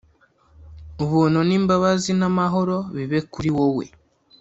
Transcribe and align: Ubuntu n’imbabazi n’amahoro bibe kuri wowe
Ubuntu 1.03 1.39
n’imbabazi 1.47 2.11
n’amahoro 2.19 2.77
bibe 2.95 3.19
kuri 3.33 3.49
wowe 3.57 3.85